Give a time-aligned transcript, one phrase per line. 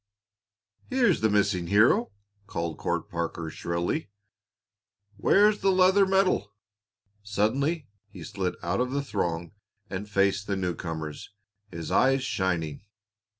[0.89, 2.11] "Here's the missing hero!"
[2.47, 4.09] called Court Parker, shrilly.
[5.17, 6.55] "Where's the leather medal?"
[7.21, 9.51] Suddenly he slid out of the throng
[9.91, 11.29] and faced the new comers,
[11.69, 12.83] his eyes shining.